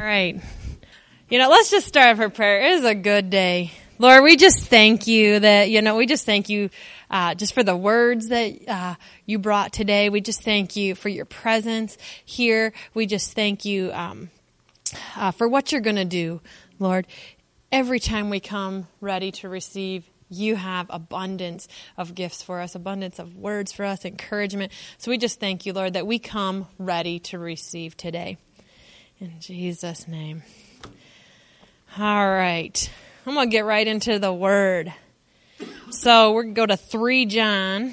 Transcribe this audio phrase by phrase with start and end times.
[0.00, 0.40] right.
[1.28, 2.66] You know, let's just start for prayer.
[2.66, 3.72] It is a good day.
[3.98, 6.70] Lord, we just thank you that, you know, we just thank you,
[7.10, 8.94] uh, just for the words that, uh,
[9.26, 10.08] you brought today.
[10.08, 12.72] We just thank you for your presence here.
[12.94, 14.30] We just thank you, um,
[15.16, 16.40] uh, for what you're going to do,
[16.78, 17.06] Lord.
[17.70, 23.18] Every time we come ready to receive, you have abundance of gifts for us, abundance
[23.18, 24.72] of words for us, encouragement.
[24.96, 28.38] So we just thank you, Lord, that we come ready to receive today.
[29.20, 30.42] In Jesus' name.
[31.98, 32.90] All right.
[33.26, 34.94] I'm going to get right into the word.
[35.90, 37.92] So we're going to go to 3 John,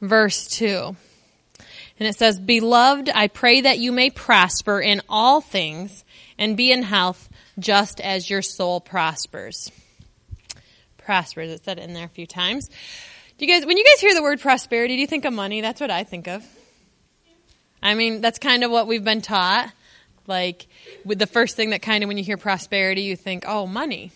[0.00, 0.96] verse 2.
[2.00, 6.04] And it says, Beloved, I pray that you may prosper in all things
[6.38, 7.28] and be in health
[7.60, 9.70] just as your soul prospers.
[10.98, 12.68] Prospers, it said it in there a few times.
[13.38, 15.60] Do you guys, when you guys hear the word prosperity, do you think of money?
[15.60, 16.44] That's what I think of.
[17.80, 19.70] I mean, that's kind of what we've been taught.
[20.26, 20.66] Like,
[21.04, 24.12] with the first thing that kind of when you hear prosperity, you think, oh, money.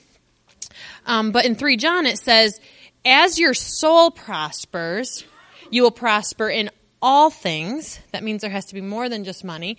[1.07, 2.61] Um, but in 3 John, it says,
[3.05, 5.25] as your soul prospers,
[5.71, 8.01] you will prosper in all things.
[8.13, 9.79] That means there has to be more than just money.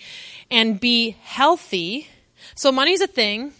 [0.50, 2.08] And be healthy.
[2.56, 3.54] So money's a thing.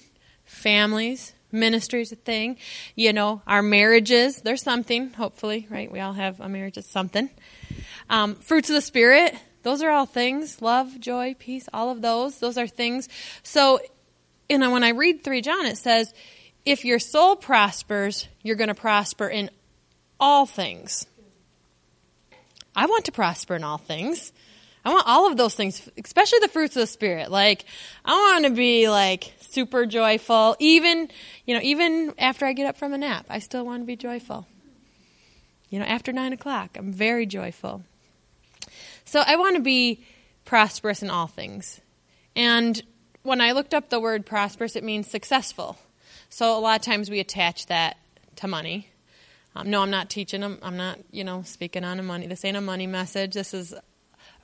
[0.46, 2.58] Families, ministry's a thing.
[2.96, 5.92] You know, our marriages, there's something, hopefully, right?
[5.92, 7.30] We all have a marriage, it's something.
[8.10, 10.62] Um, fruits of the Spirit, those are all things.
[10.62, 12.40] Love, joy, peace, all of those.
[12.40, 13.10] Those are things.
[13.44, 13.80] So,
[14.50, 16.14] know, when I read 3 John, it says,
[16.66, 19.50] if your soul prospers, you're going to prosper in
[20.20, 21.06] all things.
[22.76, 24.32] I want to prosper in all things.
[24.86, 27.30] I want all of those things, especially the fruits of the spirit.
[27.30, 27.66] Like,
[28.06, 30.56] I want to be like super joyful.
[30.60, 31.10] Even,
[31.46, 33.96] you know, even after I get up from a nap, I still want to be
[33.96, 34.48] joyful.
[35.70, 37.84] You know, after nine o'clock, I'm very joyful.
[39.10, 40.06] So I want to be
[40.46, 41.82] prosperous in all things.
[42.36, 42.80] And
[43.24, 45.80] when I looked up the word prosperous, it means successful.
[46.30, 47.98] So a lot of times we attach that
[48.36, 48.88] to money.
[49.56, 50.60] Um, no, I'm not teaching them.
[50.62, 52.28] I'm not, you know, speaking on a money.
[52.28, 53.34] This ain't a money message.
[53.34, 53.82] This is a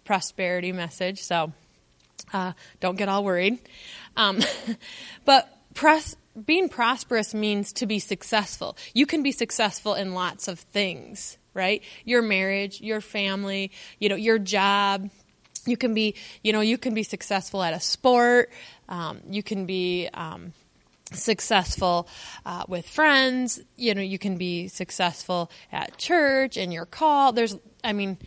[0.03, 1.22] prosperity message.
[1.22, 1.53] So
[2.34, 3.59] uh, don't get all worried.
[4.18, 4.40] Um,
[5.26, 8.78] but pros- being prosperous means to be successful.
[8.96, 11.82] You can be successful in lots of things right?
[12.04, 15.10] Your marriage, your family, you know, your job.
[15.66, 18.52] You can be, you know, you can be successful at a sport.
[18.88, 20.54] Um, you can be um,
[21.12, 22.08] successful
[22.46, 23.60] uh, with friends.
[23.76, 27.32] You know, you can be successful at church and your call.
[27.32, 28.20] There's, I mean,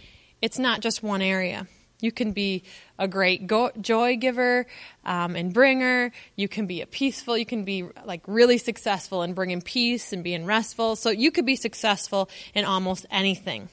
[0.42, 1.68] it's not just one area.
[2.00, 2.62] You can be
[2.98, 4.66] a great go- joy giver
[5.04, 6.12] um, and bringer.
[6.36, 7.36] You can be a peaceful.
[7.36, 10.96] You can be like really successful in bringing peace and being restful.
[10.96, 13.68] So you could be successful in almost anything.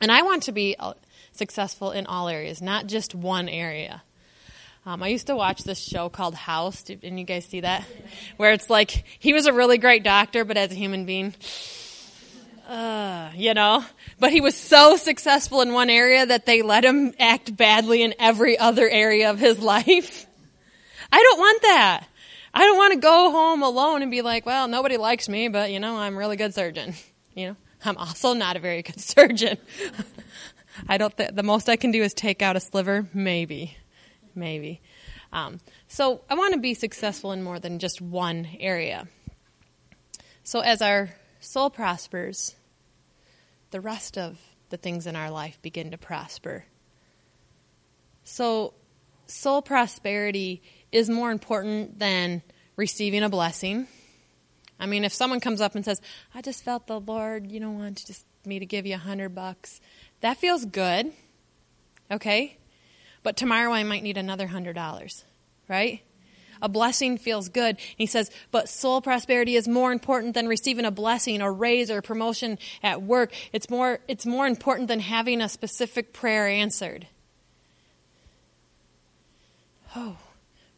[0.00, 0.94] And I want to be uh,
[1.30, 4.02] successful in all areas, not just one area.
[4.84, 6.82] Um, I used to watch this show called House.
[6.82, 7.84] Didn't you guys see that?
[8.36, 11.34] Where it's like he was a really great doctor, but as a human being,
[12.72, 13.84] uh, you know,
[14.18, 18.14] but he was so successful in one area that they let him act badly in
[18.18, 20.26] every other area of his life.
[21.12, 22.06] I don't want that.
[22.54, 25.70] I don't want to go home alone and be like, well, nobody likes me, but
[25.70, 26.94] you know, I'm a really good surgeon.
[27.34, 29.58] You know, I'm also not a very good surgeon.
[30.88, 33.06] I don't, th- the most I can do is take out a sliver.
[33.12, 33.76] Maybe.
[34.34, 34.80] Maybe.
[35.30, 39.08] Um, so I want to be successful in more than just one area.
[40.42, 41.10] So as our
[41.40, 42.54] soul prospers,
[43.72, 44.38] the rest of
[44.70, 46.64] the things in our life begin to prosper.
[48.24, 48.74] So,
[49.26, 50.62] soul prosperity
[50.92, 52.42] is more important than
[52.76, 53.88] receiving a blessing.
[54.78, 56.00] I mean, if someone comes up and says,
[56.34, 59.34] I just felt the Lord, you know, wanted just me to give you a hundred
[59.34, 59.80] bucks,
[60.20, 61.12] that feels good.
[62.10, 62.56] Okay?
[63.22, 65.24] But tomorrow I might need another hundred dollars,
[65.68, 66.02] right?
[66.62, 67.76] A blessing feels good.
[67.96, 72.00] He says, but soul prosperity is more important than receiving a blessing or raise or
[72.00, 73.32] promotion at work.
[73.52, 77.08] It's more, it's more important than having a specific prayer answered.
[79.94, 80.16] Oh,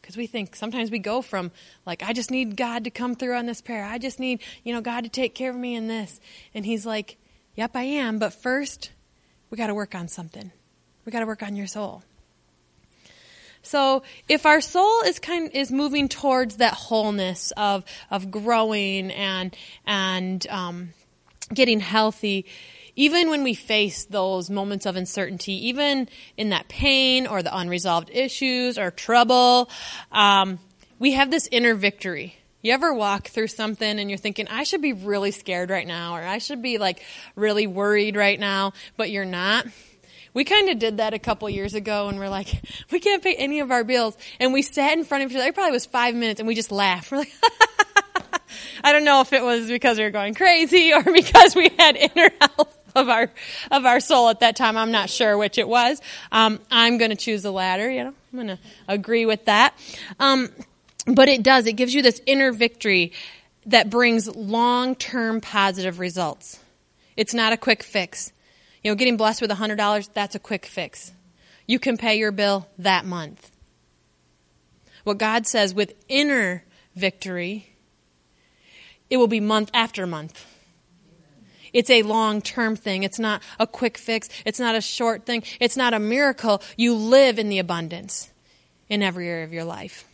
[0.01, 1.51] because we think sometimes we go from
[1.85, 3.85] like, I just need God to come through on this prayer.
[3.85, 6.19] I just need, you know, God to take care of me in this.
[6.53, 7.17] And he's like,
[7.55, 8.19] yep, I am.
[8.19, 8.91] But first,
[9.49, 10.51] we got to work on something.
[11.05, 12.03] We got to work on your soul.
[13.65, 19.55] So if our soul is kind is moving towards that wholeness of of growing and
[19.85, 20.89] and um,
[21.53, 22.45] getting healthy,
[22.95, 26.07] even when we face those moments of uncertainty, even
[26.37, 29.69] in that pain or the unresolved issues or trouble,
[30.11, 30.59] um,
[30.99, 32.37] we have this inner victory.
[32.61, 36.15] You ever walk through something and you're thinking, I should be really scared right now,
[36.15, 37.03] or I should be like
[37.35, 39.67] really worried right now, but you're not?
[40.35, 42.61] We kind of did that a couple years ago and we're like,
[42.91, 44.15] we can't pay any of our bills.
[44.39, 45.47] And we sat in front of each other.
[45.47, 47.11] It probably was five minutes and we just laughed.
[47.11, 47.33] We're like,
[48.83, 51.95] I don't know if it was because we were going crazy or because we had
[51.95, 53.31] inner health of our
[53.71, 54.77] of our soul at that time.
[54.77, 56.01] I'm not sure which it was.
[56.31, 57.89] Um, I'm going to choose the latter.
[57.89, 59.73] You know, I'm going to agree with that.
[60.19, 60.49] Um,
[61.07, 61.65] but it does.
[61.65, 63.13] It gives you this inner victory
[63.65, 66.59] that brings long term positive results.
[67.17, 68.31] It's not a quick fix.
[68.85, 71.11] You know, getting blessed with $100, that's a quick fix.
[71.65, 73.49] You can pay your bill that month.
[75.03, 76.63] What God says with inner
[76.95, 77.73] victory,
[79.09, 80.45] it will be month after month.
[81.73, 83.01] It's a long term thing.
[83.01, 84.29] It's not a quick fix.
[84.45, 85.41] It's not a short thing.
[85.59, 86.61] It's not a miracle.
[86.77, 88.29] You live in the abundance
[88.87, 90.05] in every area of your life.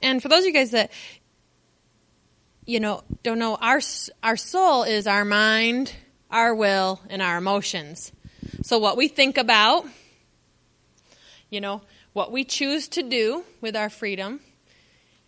[0.00, 0.92] And for those of you guys that
[2.66, 3.80] you know, don't know, our,
[4.22, 5.94] our soul is our mind,
[6.30, 8.12] our will, and our emotions.
[8.62, 9.86] So what we think about,
[11.48, 11.82] you know,
[12.12, 14.40] what we choose to do with our freedom,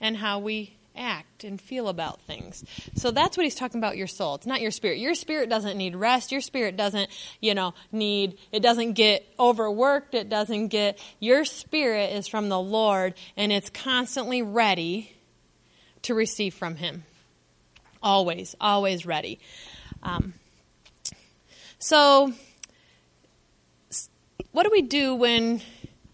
[0.01, 2.65] and how we act and feel about things.
[2.97, 4.35] So that's what he's talking about your soul.
[4.35, 4.99] It's not your spirit.
[4.99, 6.33] Your spirit doesn't need rest.
[6.33, 7.09] Your spirit doesn't,
[7.41, 10.15] you know, need, it doesn't get overworked.
[10.15, 15.13] It doesn't get, your spirit is from the Lord and it's constantly ready
[16.03, 17.05] to receive from him.
[18.03, 19.41] Always, always ready.
[20.03, 20.35] Um,
[21.79, 22.33] so,
[24.53, 25.61] what do we do when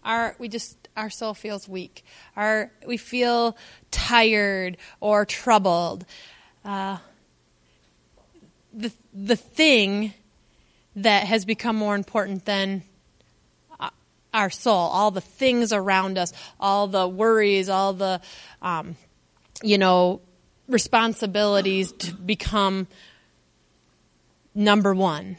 [0.03, 2.03] our we just our soul feels weak?
[2.35, 3.57] Our we feel
[3.91, 6.05] tired or troubled.
[6.63, 6.97] Uh,
[8.73, 10.13] the the thing
[10.95, 12.83] that has become more important than
[13.79, 13.89] uh,
[14.33, 18.21] our soul, all the things around us, all the worries, all the,
[18.61, 18.95] um,
[19.61, 20.21] you know,
[20.67, 22.87] responsibilities to become
[24.53, 25.37] number one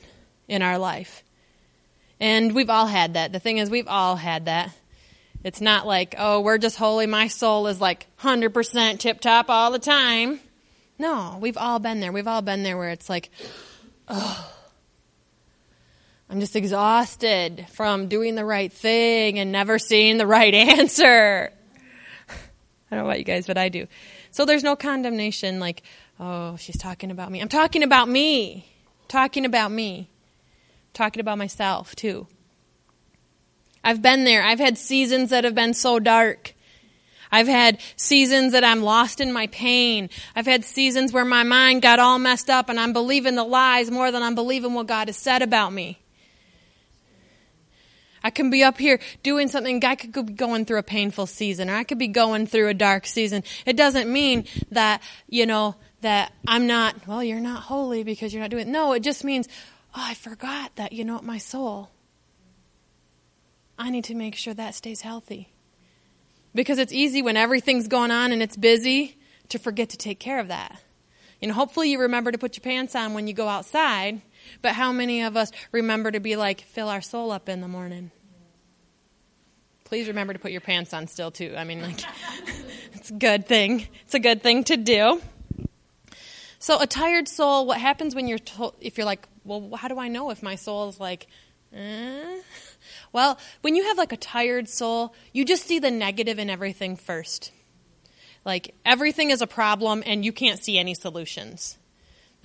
[0.49, 1.25] in our life.
[2.21, 3.33] And we've all had that.
[3.33, 4.73] The thing is, we've all had that.
[5.45, 7.07] It's not like, oh, we're just holy.
[7.07, 10.41] My soul is like 100% tip top all the time.
[10.99, 12.11] No, we've all been there.
[12.11, 13.31] We've all been there where it's like,
[14.09, 14.53] oh,
[16.29, 21.53] I'm just exhausted from doing the right thing and never seeing the right answer.
[22.29, 23.87] I don't know about you guys, but I do.
[24.37, 25.83] So there's no condemnation like,
[26.21, 27.41] oh, she's talking about me.
[27.41, 28.69] I'm talking about me.
[29.09, 30.11] Talking about me.
[30.93, 32.27] Talking about myself too.
[33.83, 34.43] I've been there.
[34.43, 36.53] I've had seasons that have been so dark.
[37.33, 40.11] I've had seasons that I'm lost in my pain.
[40.35, 43.91] I've had seasons where my mind got all messed up and I'm believing the lies
[43.91, 45.99] more than I'm believing what God has said about me.
[48.27, 49.85] I can be up here doing something.
[49.85, 52.75] I could be going through a painful season or I could be going through a
[52.75, 53.45] dark season.
[53.65, 58.43] It doesn't mean that, you know, that I'm not, well, you're not holy because you're
[58.43, 58.71] not doing it.
[58.73, 59.47] No, it just means,
[59.95, 61.91] oh, I forgot that, you know, my soul.
[63.79, 65.53] I need to make sure that stays healthy.
[66.53, 69.17] Because it's easy when everything's going on and it's busy
[69.51, 70.81] to forget to take care of that.
[71.41, 74.21] You know, hopefully you remember to put your pants on when you go outside,
[74.63, 77.69] but how many of us remember to be like, fill our soul up in the
[77.69, 78.11] morning?
[79.87, 81.55] Please remember to put your pants on still too.
[81.57, 82.01] I mean, like,
[82.93, 83.87] it's a good thing.
[84.05, 85.23] It's a good thing to do.
[86.59, 89.99] So a tired soul, what happens when you're told, if you're like, well, how do
[89.99, 91.29] I know if my soul is like,
[91.73, 92.39] eh?
[93.13, 96.97] Well, when you have like a tired soul, you just see the negative in everything
[96.97, 97.53] first.
[98.45, 101.79] Like everything is a problem and you can't see any solutions.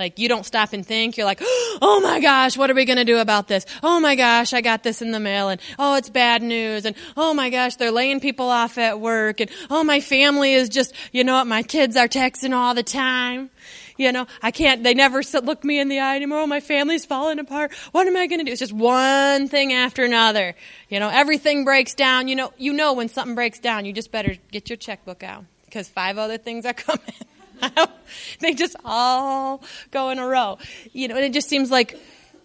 [0.01, 1.15] Like you don't stop and think.
[1.15, 3.67] You're like, oh my gosh, what are we going to do about this?
[3.84, 6.86] Oh my gosh, I got this in the mail and oh, it's bad news.
[6.86, 9.41] And oh my gosh, they're laying people off at work.
[9.41, 12.81] And oh, my family is just, you know what, my kids are texting all the
[12.81, 13.51] time.
[13.96, 16.39] You know, I can't, they never look me in the eye anymore.
[16.39, 17.72] Oh, my family's falling apart.
[17.91, 18.51] What am I going to do?
[18.51, 20.55] It's just one thing after another.
[20.89, 22.27] You know, everything breaks down.
[22.27, 25.46] You know, you know when something breaks down, you just better get your checkbook out
[25.65, 27.13] because five other things are coming.
[28.39, 30.58] they just all go in a row.
[30.91, 32.00] You know, and it just seems like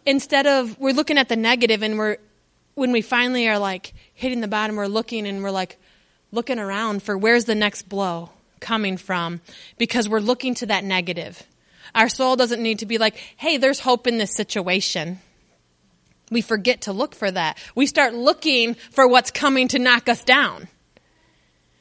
[0.05, 2.19] instead of we're looking at the negative and we're
[2.75, 5.79] when we finally are like hitting the bottom, we're looking and we're like
[6.31, 8.31] looking around for where's the next blow
[8.61, 9.41] coming from
[9.79, 11.43] because we're looking to that negative.
[11.95, 15.21] Our soul doesn't need to be like, hey, there's hope in this situation.
[16.31, 17.59] We forget to look for that.
[17.75, 20.69] We start looking for what's coming to knock us down.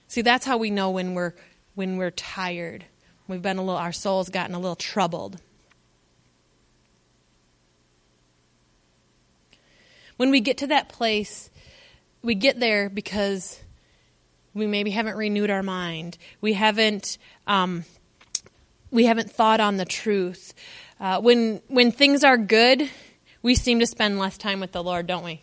[0.07, 1.33] See, that's how we know when we're
[1.73, 2.85] when we're tired.
[3.27, 5.41] We've been a little, our soul's gotten a little troubled.
[10.17, 11.49] When we get to that place,
[12.21, 13.59] we get there because
[14.53, 16.17] we maybe haven't renewed our mind.
[16.39, 17.17] We haven't,
[17.47, 17.83] um,
[18.91, 20.53] we haven't thought on the truth.
[20.99, 22.89] Uh, when when things are good,
[23.41, 25.41] we seem to spend less time with the Lord, don't we?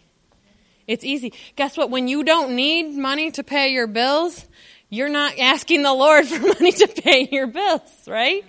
[0.86, 1.32] It's easy.
[1.56, 1.90] Guess what?
[1.90, 4.46] When you don't need money to pay your bills,
[4.92, 8.44] you're not asking the Lord for money to pay your bills, right?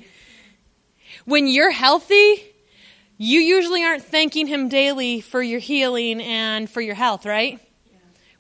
[1.24, 2.44] When you're healthy,
[3.18, 7.62] you usually aren't thanking Him daily for your healing and for your health, right?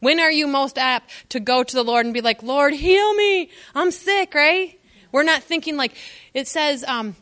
[0.01, 3.13] When are you most apt to go to the Lord and be like, Lord, heal
[3.13, 3.49] me.
[3.73, 4.77] I'm sick, right?
[5.13, 5.95] We're not thinking like,
[6.33, 7.15] it says, um,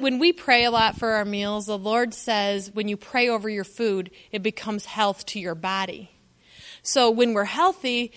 [0.00, 3.48] when we pray a lot for our meals, the Lord says when you pray over
[3.48, 6.10] your food, it becomes health to your body.
[6.82, 8.12] So when we're healthy,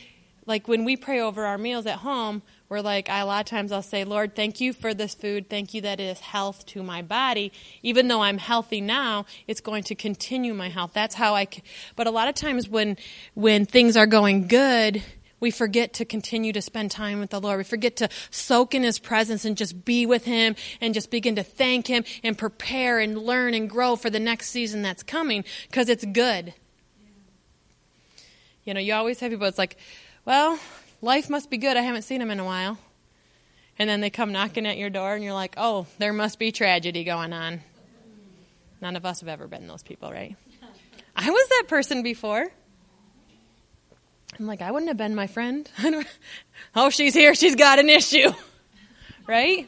[0.50, 3.46] like when we pray over our meals at home, we're like, I, a lot of
[3.46, 5.48] times I'll say, Lord, thank you for this food.
[5.48, 7.51] Thank you that it is health to my body.
[7.84, 10.91] Even though I'm healthy now, it's going to continue my health.
[10.94, 11.48] That's how I,
[11.96, 12.98] but a lot of times when,
[13.36, 15.03] when things are going good,
[15.39, 17.60] we forget to continue to spend time with the Lord.
[17.60, 21.36] We forget to soak in His presence and just be with Him and just begin
[21.36, 25.46] to thank Him and prepare and learn and grow for the next season that's coming
[25.68, 26.56] because it's good.
[28.65, 29.77] You know, you always have people, it's like,
[30.29, 30.59] well,
[31.01, 31.75] life must be good.
[31.75, 32.77] I haven't seen him in a while.
[33.79, 36.51] And then they come knocking at your door, and you're like, oh, there must be
[36.51, 37.62] tragedy going on.
[38.79, 40.36] None of us have ever been those people, right?
[41.15, 42.48] I was that person before.
[44.39, 45.67] I'm like, I wouldn't have been my friend.
[46.75, 47.33] oh, she's here.
[47.33, 48.31] She's got an issue.
[49.25, 49.67] right?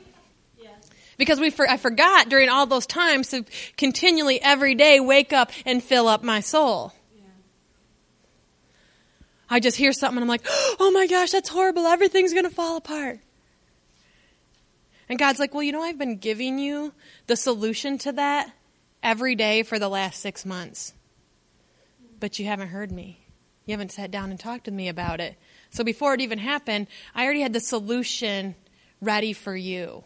[1.18, 3.46] Because we for, I forgot during all those times to
[3.78, 6.94] continually every day wake up and fill up my soul.
[9.52, 10.46] I just hear something and I'm like,
[10.80, 11.86] oh my gosh, that's horrible.
[11.86, 13.20] Everything's going to fall apart.
[15.10, 16.94] And God's like, well, you know, I've been giving you
[17.28, 18.50] the solution to that
[19.04, 20.94] every day for the last six months.
[22.22, 23.20] But you haven't heard me.
[23.66, 25.36] You haven't sat down and talked to me about it.
[25.70, 28.56] So before it even happened, I already had the solution
[29.02, 30.06] ready for you.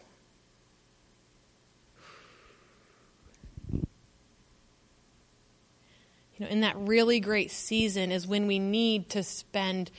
[6.36, 9.90] You know, in that really great season is when we need to spend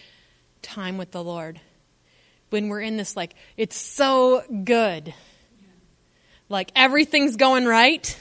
[0.62, 1.60] time with the Lord.
[2.50, 5.13] When we're in this, like, it's so good.
[6.48, 8.17] Like, everything's going right.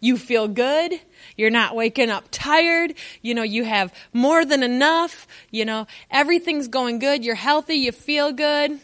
[0.00, 0.92] You feel good.
[1.36, 2.94] You're not waking up tired.
[3.20, 5.26] You know, you have more than enough.
[5.50, 7.24] You know, everything's going good.
[7.24, 7.74] You're healthy.
[7.74, 8.78] You feel good.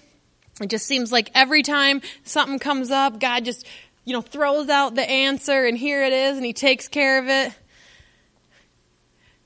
[0.61, 3.67] It just seems like every time something comes up, God just,
[4.05, 7.29] you know, throws out the answer and here it is and He takes care of
[7.29, 7.55] it.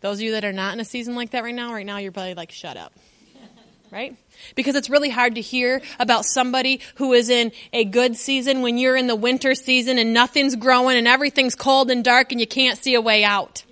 [0.05, 1.97] Those of you that are not in a season like that right now, right now
[1.97, 2.93] you're probably like, shut up.
[3.91, 4.15] Right?
[4.55, 8.77] Because it's really hard to hear about somebody who is in a good season when
[8.77, 12.47] you're in the winter season and nothing's growing and everything's cold and dark and you
[12.47, 13.65] can't see a way out.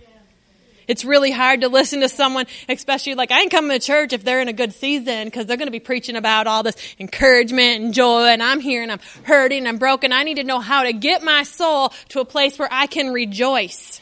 [0.88, 4.24] It's really hard to listen to someone, especially like I ain't coming to church if
[4.24, 7.84] they're in a good season because they're going to be preaching about all this encouragement
[7.84, 10.14] and joy and I'm here and I'm hurting and I'm broken.
[10.14, 13.12] I need to know how to get my soul to a place where I can
[13.12, 14.01] rejoice.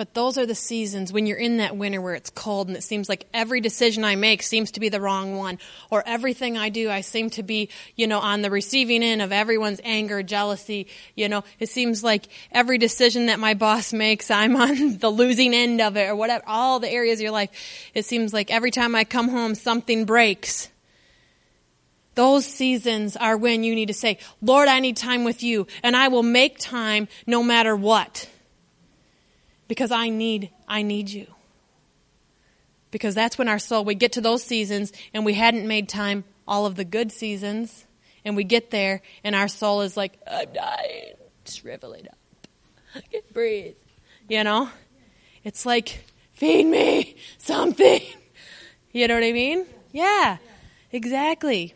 [0.00, 2.82] But those are the seasons when you're in that winter where it's cold and it
[2.82, 5.58] seems like every decision I make seems to be the wrong one.
[5.90, 9.30] Or everything I do, I seem to be, you know, on the receiving end of
[9.30, 10.86] everyone's anger, jealousy.
[11.16, 15.52] You know, it seems like every decision that my boss makes, I'm on the losing
[15.52, 16.44] end of it or whatever.
[16.46, 17.50] All the areas of your life,
[17.92, 20.70] it seems like every time I come home, something breaks.
[22.14, 25.94] Those seasons are when you need to say, Lord, I need time with you, and
[25.94, 28.26] I will make time no matter what
[29.70, 31.28] because I need, I need you.
[32.90, 36.24] Because that's when our soul, we get to those seasons and we hadn't made time
[36.44, 37.86] all of the good seasons
[38.24, 41.12] and we get there and our soul is like, I'm dying,
[41.44, 42.18] shriveling up.
[42.96, 43.76] I can't breathe.
[44.28, 44.68] You know?
[45.44, 48.02] It's like, feed me something.
[48.92, 49.66] You know what I mean?
[49.92, 50.38] Yeah,
[50.90, 51.74] exactly.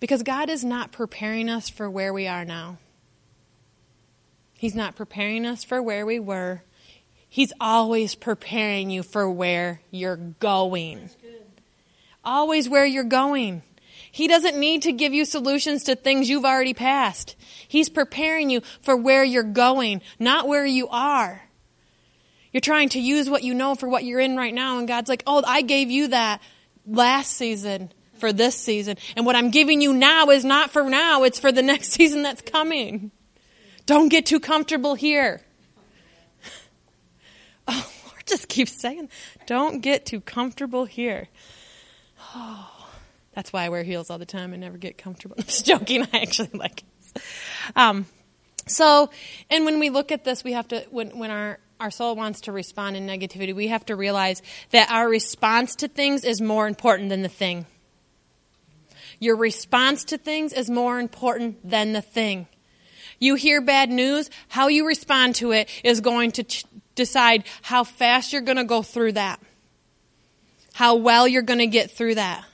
[0.00, 2.76] Because God is not preparing us for where we are now.
[4.56, 6.62] He's not preparing us for where we were.
[7.28, 11.10] He's always preparing you for where you're going.
[12.24, 13.62] Always where you're going.
[14.10, 17.34] He doesn't need to give you solutions to things you've already passed.
[17.66, 21.42] He's preparing you for where you're going, not where you are.
[22.52, 25.08] You're trying to use what you know for what you're in right now, and God's
[25.08, 26.40] like, oh, I gave you that
[26.86, 28.96] last season for this season.
[29.16, 32.22] And what I'm giving you now is not for now, it's for the next season
[32.22, 33.10] that's coming.
[33.86, 35.40] Don't get too comfortable here.
[37.66, 39.08] Oh, Lord just keeps saying,
[39.46, 41.28] don't get too comfortable here.
[42.34, 42.70] Oh,
[43.34, 45.36] that's why I wear heels all the time and never get comfortable.
[45.38, 46.06] I'm just joking.
[46.12, 47.22] I actually like it.
[47.74, 48.04] Um,
[48.66, 49.10] so,
[49.48, 52.42] and when we look at this, we have to, when, when our, our soul wants
[52.42, 56.66] to respond in negativity, we have to realize that our response to things is more
[56.66, 57.64] important than the thing.
[59.20, 62.46] Your response to things is more important than the thing.
[63.18, 67.84] You hear bad news, how you respond to it is going to ch- decide how
[67.84, 69.40] fast you're going to go through that.
[70.74, 72.44] How well you're going to get through that.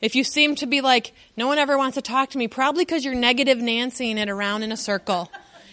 [0.00, 2.84] If you seem to be like, no one ever wants to talk to me, probably
[2.84, 5.30] because you're negative Nancying it around in a circle.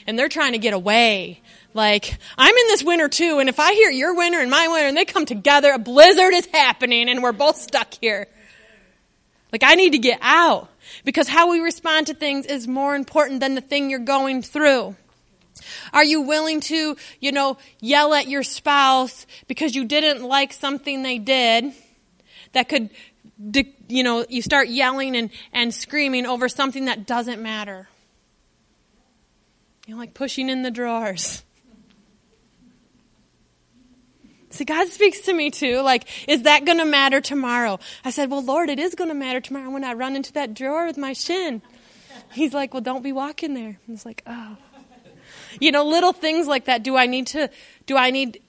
[0.07, 1.41] And they're trying to get away.
[1.74, 4.88] Like, I'm in this winter too, and if I hear your winter and my winter
[4.88, 8.27] and they come together, a blizzard is happening and we're both stuck here.
[9.53, 10.67] Like, I need to get out.
[11.05, 14.95] Because how we respond to things is more important than the thing you're going through.
[15.93, 21.03] Are you willing to, you know, yell at your spouse because you didn't like something
[21.03, 21.72] they did
[22.53, 22.89] that could,
[23.88, 27.88] you know, you start yelling and, and screaming over something that doesn't matter?
[29.86, 31.43] You know, like pushing in the drawers.
[34.53, 35.81] See, God speaks to me too.
[35.81, 37.79] Like, is that going to matter tomorrow?
[38.05, 40.53] I said, well, Lord, it is going to matter tomorrow when I run into that
[40.53, 41.63] drawer with my shin.
[42.33, 43.79] He's like, well, don't be walking there.
[43.88, 44.57] I was like, oh.
[45.60, 46.83] You know, little things like that.
[46.83, 47.50] Do I need to,
[47.88, 48.41] do I need,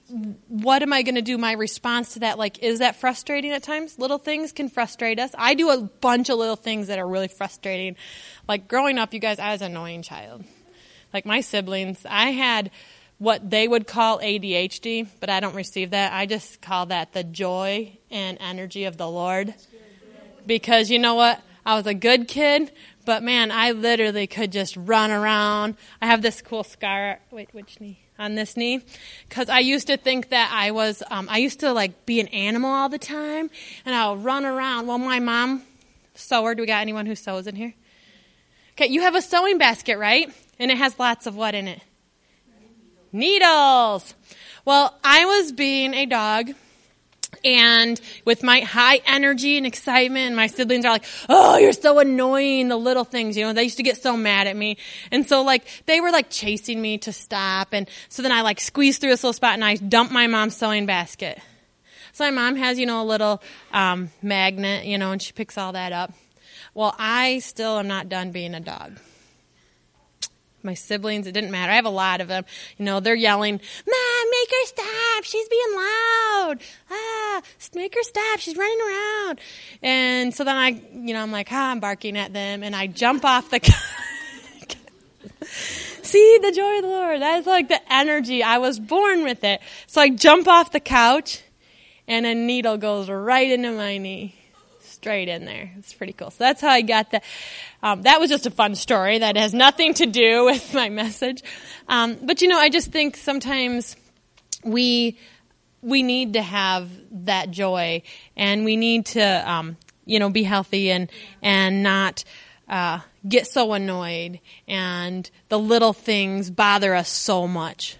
[0.47, 1.37] what am I going to do?
[1.37, 3.97] My response to that, like, is that frustrating at times?
[3.97, 5.31] Little things can frustrate us.
[5.35, 7.95] I do a bunch of little things that are really frustrating.
[8.47, 10.43] Like, growing up, you guys, I was an annoying child.
[11.13, 12.71] Like, my siblings, I had,
[13.17, 16.13] what they would call ADHD, but I don't receive that.
[16.13, 19.53] I just call that the joy and energy of the Lord.
[20.45, 21.41] Because you know what?
[21.65, 22.71] I was a good kid,
[23.05, 25.75] but man, I literally could just run around.
[26.01, 27.19] I have this cool scar.
[27.31, 27.99] Wait, which knee?
[28.17, 28.79] On this knee,
[29.27, 31.03] because I used to think that I was.
[31.11, 33.49] Um, I used to like be an animal all the time,
[33.85, 34.87] and I'll run around.
[34.87, 35.63] Well, my mom,
[36.13, 36.55] sewer.
[36.55, 37.73] Do we got anyone who sews in here?
[38.71, 40.33] Okay, you have a sewing basket, right?
[40.59, 41.81] And it has lots of what in it?
[43.15, 44.13] Needles.
[44.65, 46.51] Well, I was being a dog
[47.43, 52.67] and with my high energy and excitement, my siblings are like, Oh, you're so annoying.
[52.67, 54.77] The little things, you know, they used to get so mad at me.
[55.11, 57.69] And so like, they were like chasing me to stop.
[57.71, 60.55] And so then I like squeezed through this little spot and I dumped my mom's
[60.55, 61.39] sewing basket.
[62.13, 65.57] So my mom has, you know, a little, um, magnet, you know, and she picks
[65.57, 66.13] all that up.
[66.73, 68.97] Well, I still am not done being a dog
[70.65, 71.71] my siblings, it didn't matter.
[71.71, 72.43] I have a lot of them.
[72.77, 75.23] You know, they're yelling, Mom, make her stop.
[75.23, 76.55] She's being loud.
[76.91, 77.41] Ah,
[77.75, 78.39] make her stop.
[78.39, 79.39] She's running around.
[79.81, 82.87] And so then I, you know, I'm like, ah, I'm barking at them and I
[82.87, 83.59] jump off the
[85.45, 87.21] See the joy of the Lord.
[87.21, 88.43] That's like the energy.
[88.43, 89.61] I was born with it.
[89.87, 91.41] So I jump off the couch
[92.07, 94.35] and a needle goes right into my knee
[95.05, 95.69] straight in there.
[95.77, 96.31] It's pretty cool.
[96.31, 97.23] So that's how I got that.
[97.83, 101.43] Um, that was just a fun story that has nothing to do with my message.
[101.87, 103.95] Um, but you know, I just think sometimes
[104.63, 105.19] we
[105.83, 106.89] we need to have
[107.25, 108.01] that joy,
[108.35, 111.11] and we need to um, you know be healthy and
[111.43, 112.23] and not.
[112.67, 117.95] Uh, get so annoyed and the little things bother us so much.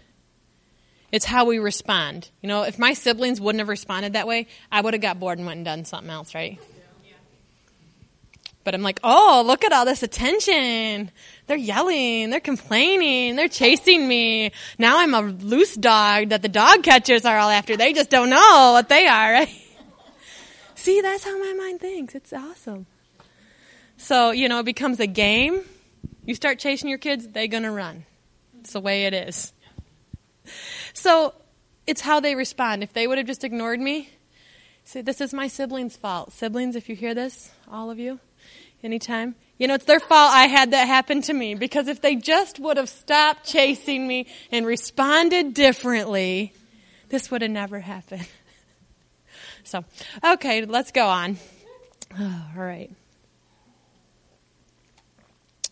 [1.11, 2.31] It's how we respond.
[2.41, 5.37] You know, if my siblings wouldn't have responded that way, I would have got bored
[5.37, 6.59] and went and done something else, right?
[8.65, 11.12] But I'm like, oh, look at all this attention.
[11.45, 14.51] They're yelling, they're complaining, they're chasing me.
[14.80, 17.78] Now I'm a loose dog that the dog catchers are all after.
[17.78, 19.49] They just don't know what they are, right?
[20.75, 22.15] See, that's how my mind thinks.
[22.15, 22.88] It's awesome.
[23.97, 25.62] So, you know, it becomes a game.
[26.25, 28.04] You start chasing your kids, they're going to run.
[28.62, 29.54] It's the way it is.
[30.93, 31.36] So,
[31.86, 32.82] it's how they respond.
[32.82, 34.10] If they would have just ignored me,
[34.86, 36.34] say, this is my siblings' fault.
[36.34, 38.19] Siblings, if you hear this, all of you,
[38.86, 39.36] anytime.
[39.58, 42.60] You know, it's their fault I had that happen to me because if they just
[42.60, 46.54] would have stopped chasing me and responded differently,
[47.10, 48.28] this would have never happened.
[49.63, 49.84] so,
[50.24, 51.38] okay, let's go on.
[52.19, 52.91] all right.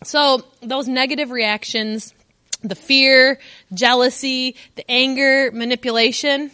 [0.03, 2.13] So, those negative reactions,
[2.61, 3.39] the fear,
[3.73, 6.51] jealousy, the anger, manipulation,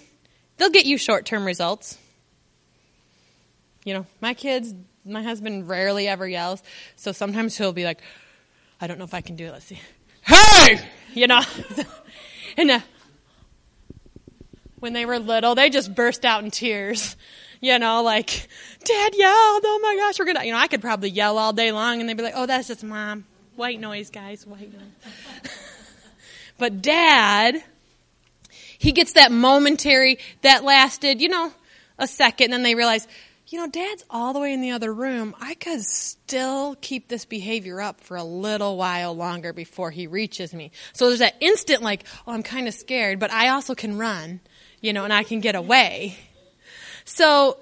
[0.58, 1.98] they'll get you short term results.
[3.86, 6.62] You know, my kids my husband rarely ever yells,
[6.96, 8.02] so sometimes he'll be like,
[8.82, 9.52] I don't know if I can do it.
[9.52, 9.80] Let's see.
[10.22, 10.80] Hey!
[11.14, 11.42] You know?
[12.58, 12.80] and uh,
[14.80, 17.16] when they were little, they just burst out in tears.
[17.62, 18.48] You know, like,
[18.86, 21.74] Dad yelled, oh my gosh, we're gonna, you know, I could probably yell all day
[21.74, 23.26] long and they'd be like, oh, that's just mom.
[23.58, 25.12] White noise, guys, white noise.
[26.58, 27.62] but dad,
[28.78, 31.52] he gets that momentary, that lasted, you know,
[31.98, 33.06] a second, and then they realize,
[33.52, 35.36] you know, dad's all the way in the other room.
[35.42, 40.54] I could still keep this behavior up for a little while longer before he reaches
[40.54, 40.72] me.
[40.94, 44.40] So there's that instant like, oh, I'm kind of scared, but I also can run,
[44.82, 46.16] you know, and I can get away.
[47.06, 47.58] So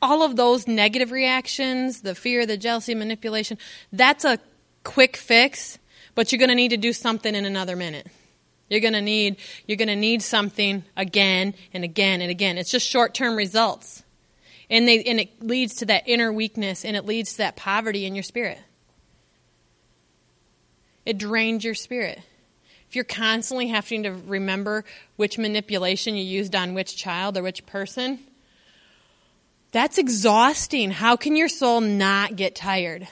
[0.00, 3.58] all of those negative reactions, the fear, the jealousy, manipulation,
[3.92, 4.38] that's a
[4.84, 5.78] quick fix,
[6.14, 8.06] but you're going to need to do something in another minute.
[8.70, 12.58] You're going to need you're going to need something again and again and again.
[12.58, 14.03] It's just short-term results.
[14.74, 18.06] And they and it leads to that inner weakness and it leads to that poverty
[18.06, 18.58] in your spirit.
[21.06, 22.20] It drains your spirit.
[22.88, 24.84] If you're constantly having to remember
[25.14, 28.18] which manipulation you used on which child or which person,
[29.70, 30.90] that's exhausting.
[30.90, 33.06] How can your soul not get tired?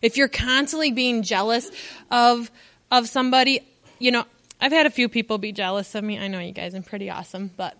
[0.00, 1.70] If you're constantly being jealous
[2.10, 2.50] of
[2.90, 3.60] of somebody,
[3.98, 4.24] you know,
[4.58, 6.18] I've had a few people be jealous of me.
[6.18, 7.76] I know you guys, I'm pretty awesome, but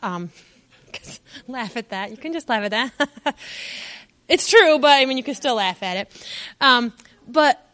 [0.00, 0.30] um,
[1.48, 2.10] laugh at that.
[2.10, 3.36] You can just laugh at that.
[4.28, 6.26] it's true, but I mean, you can still laugh at it.
[6.60, 6.92] Um,
[7.26, 7.64] but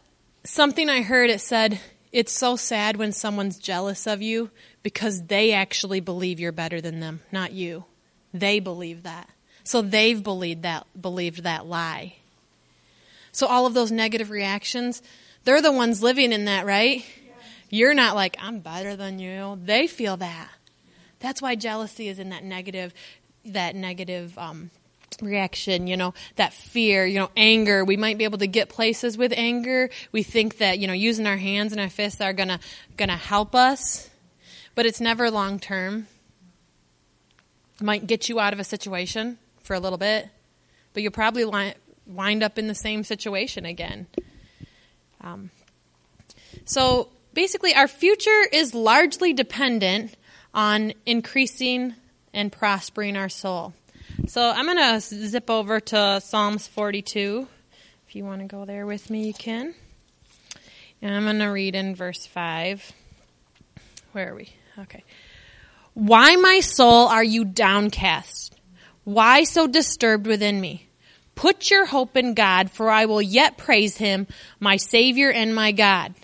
[0.43, 1.79] something I heard it said,
[2.11, 4.49] it's so sad when someone's jealous of you
[4.83, 7.85] because they actually believe you're better than them, not you.
[8.33, 9.29] They believe that.
[9.63, 12.15] So they've believed that believed that lie.
[13.31, 15.01] So all of those negative reactions,
[15.43, 17.03] they're the ones living in that, right?
[17.69, 19.59] You're not like I'm better than you.
[19.61, 20.49] They feel that.
[21.19, 22.93] That's why jealousy is in that negative
[23.45, 24.71] that negative um,
[25.21, 27.85] reaction, you know, that fear, you know, anger.
[27.85, 29.89] We might be able to get places with anger.
[30.11, 33.53] We think that, you know, using our hands and our fists are going to help
[33.53, 34.09] us,
[34.73, 36.07] but it's never long term
[37.81, 40.29] might get you out of a situation for a little bit,
[40.93, 41.45] but you'll probably
[42.05, 44.07] wind up in the same situation again.
[45.21, 45.51] Um,
[46.63, 50.15] so basically, our future is largely dependent
[50.55, 51.93] on increasing
[52.33, 53.73] and prospering our soul.
[54.27, 57.47] So I'm going to zip over to Psalms 42.
[58.07, 59.75] If you want to go there with me, you can.
[61.01, 62.93] And I'm going to read in verse 5.
[64.13, 64.49] Where are we?
[64.79, 65.03] Okay.
[65.93, 68.55] Why, my soul, are you downcast?
[69.03, 70.87] Why so disturbed within me?
[71.35, 74.27] Put your hope in God, for I will yet praise him,
[74.61, 76.15] my Savior and my God.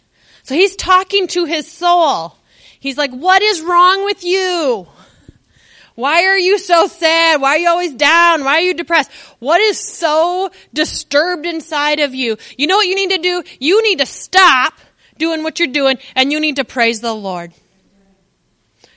[0.43, 2.37] So he's talking to his soul.
[2.81, 4.87] He's like, what is wrong with you?
[5.93, 7.39] Why are you so sad?
[7.39, 8.43] Why are you always down?
[8.43, 9.11] Why are you depressed?
[9.37, 12.37] What is so disturbed inside of you?
[12.57, 13.43] You know what you need to do?
[13.59, 14.73] You need to stop
[15.19, 17.53] doing what you're doing and you need to praise the Lord.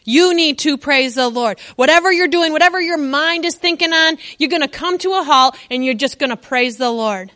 [0.02, 1.60] You need to praise the Lord.
[1.76, 5.24] Whatever you're doing, whatever your mind is thinking on, you're going to come to a
[5.24, 7.30] halt and you're just going to praise the Lord.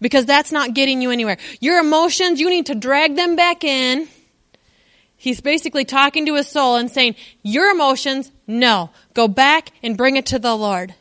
[0.00, 1.38] Because that's not getting you anywhere.
[1.58, 4.06] Your emotions, you need to drag them back in.
[5.24, 8.90] He's basically talking to his soul and saying, Your emotions, no.
[9.14, 10.94] Go back and bring it to the Lord.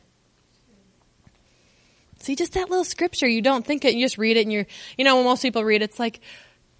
[2.19, 4.65] See, just that little scripture, you don't think it, you just read it and you're,
[4.97, 6.21] you know, when most people read it, it's like,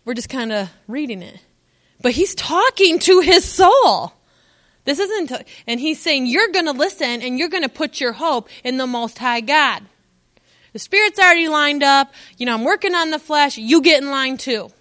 [0.06, 1.38] we're just kind of reading it.
[2.02, 4.14] But he's talking to his soul.
[4.86, 5.34] This isn't,
[5.68, 8.78] and he's saying, you're going to listen and you're going to put your hope in
[8.78, 9.84] the Most High God.
[10.72, 12.14] The Spirit's already lined up.
[12.38, 13.58] You know, I'm working on the flesh.
[13.58, 14.72] You get in line too.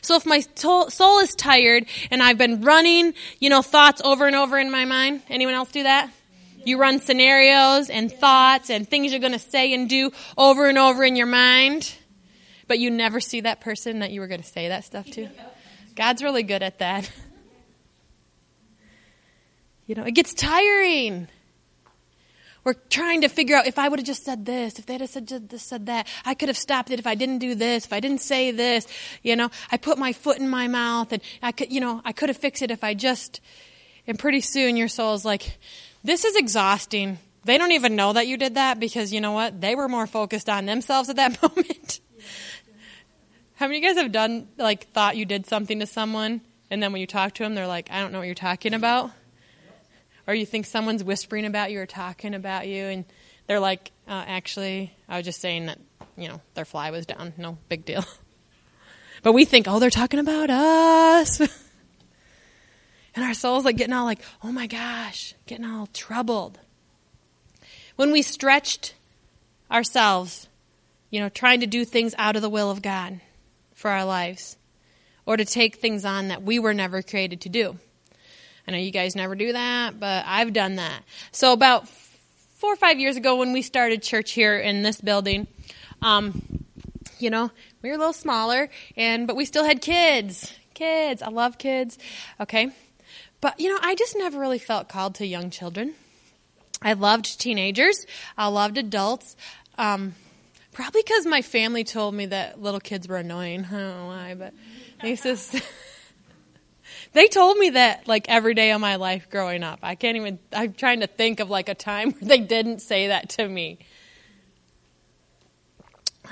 [0.00, 4.36] So if my soul is tired and I've been running, you know, thoughts over and
[4.36, 6.10] over in my mind, anyone else do that?
[6.64, 10.76] You run scenarios and thoughts and things you're going to say and do over and
[10.76, 11.94] over in your mind
[12.68, 15.28] but you never see that person that you were going to say that stuff to.
[15.96, 17.10] God's really good at that.
[19.86, 21.28] You know, it gets tiring.
[22.64, 25.10] We're trying to figure out if I would have just said this, if they'd have
[25.10, 27.92] said this, said that, I could have stopped it if I didn't do this, if
[27.92, 28.86] I didn't say this.
[29.22, 32.12] You know, I put my foot in my mouth, and I could, you know, I
[32.12, 33.40] could have fixed it if I just.
[34.06, 35.58] And pretty soon, your soul is like,
[36.02, 39.60] "This is exhausting." They don't even know that you did that because you know what?
[39.60, 42.00] They were more focused on themselves at that moment.
[43.54, 46.82] How many of you guys have done like thought you did something to someone and
[46.82, 49.10] then when you talk to them they're like, I don't know what you're talking about?
[50.28, 53.04] Or you think someone's whispering about you or talking about you and
[53.46, 55.78] they're like, uh, actually, I was just saying that,
[56.18, 57.32] you know, their fly was down.
[57.36, 58.04] No big deal.
[59.20, 61.40] But we think, oh, they're talking about us.
[63.16, 66.60] and our soul's like getting all like, oh my gosh, getting all troubled.
[67.96, 68.94] When we stretched
[69.72, 70.48] ourselves,
[71.10, 73.20] you know, trying to do things out of the will of God
[73.74, 74.56] for our lives
[75.26, 77.76] or to take things on that we were never created to do.
[78.68, 81.02] I know you guys never do that, but I've done that.
[81.32, 85.46] So about four or five years ago when we started church here in this building,
[86.02, 86.42] um,
[87.18, 87.50] you know,
[87.80, 90.52] we were a little smaller and, but we still had kids.
[90.74, 91.22] Kids.
[91.22, 91.96] I love kids.
[92.40, 92.70] Okay.
[93.40, 95.94] But, you know, I just never really felt called to young children.
[96.82, 98.04] I loved teenagers.
[98.36, 99.34] I loved adults.
[99.78, 100.14] Um,
[100.72, 103.64] probably because my family told me that little kids were annoying.
[103.64, 104.52] I don't know why, but
[105.00, 105.56] they just
[107.12, 109.80] they told me that like every day of my life growing up.
[109.82, 110.38] I can't even.
[110.52, 113.78] I'm trying to think of like a time where they didn't say that to me.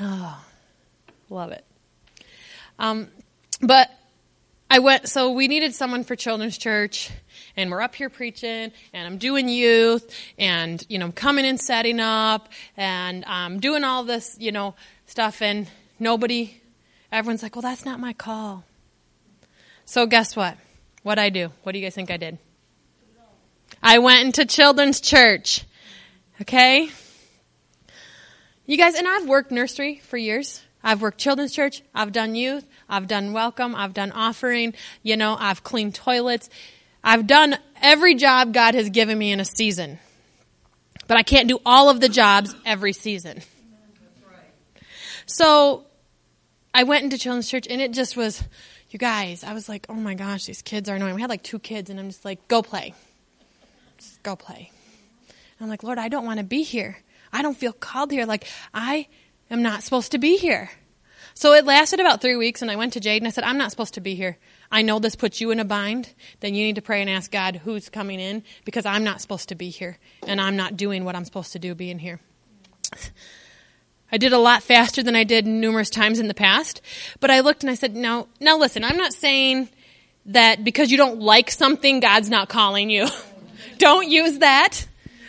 [0.00, 0.44] Oh,
[1.30, 1.64] love it.
[2.78, 3.08] Um,
[3.60, 3.90] but
[4.70, 5.08] I went.
[5.08, 7.10] So we needed someone for children's church
[7.56, 11.58] and we're up here preaching and I'm doing youth and, you know, I'm coming and
[11.58, 14.74] setting up and I'm doing all this, you know,
[15.06, 16.60] stuff and nobody,
[17.10, 18.64] everyone's like, well, that's not my call.
[19.84, 20.58] So guess what?
[21.06, 21.52] What I do?
[21.62, 22.36] What do you guys think I did?
[23.80, 25.62] I went into children's church.
[26.40, 26.90] Okay?
[28.64, 30.64] You guys, and I've worked nursery for years.
[30.82, 31.82] I've worked children's church.
[31.94, 32.66] I've done youth.
[32.88, 33.76] I've done welcome.
[33.76, 34.74] I've done offering.
[35.04, 36.50] You know, I've cleaned toilets.
[37.04, 40.00] I've done every job God has given me in a season.
[41.06, 43.42] But I can't do all of the jobs every season.
[45.26, 45.84] So
[46.74, 48.42] I went into children's church and it just was,
[48.90, 51.14] you guys, I was like, oh my gosh, these kids are annoying.
[51.14, 52.94] We had like two kids and I'm just like, go play.
[53.98, 54.70] Just go play.
[55.60, 56.98] I'm like, Lord, I don't want to be here.
[57.32, 58.26] I don't feel called here.
[58.26, 59.08] Like, I
[59.50, 60.70] am not supposed to be here.
[61.34, 63.58] So it lasted about three weeks, and I went to Jade and I said, I'm
[63.58, 64.38] not supposed to be here.
[64.70, 67.30] I know this puts you in a bind, then you need to pray and ask
[67.30, 71.04] God who's coming in because I'm not supposed to be here and I'm not doing
[71.04, 72.20] what I'm supposed to do being here.
[74.10, 76.80] I did a lot faster than I did numerous times in the past,
[77.20, 79.68] but I looked and I said, now, now listen, I'm not saying
[80.26, 83.08] that because you don't like something, God's not calling you.
[83.78, 84.86] don't use that.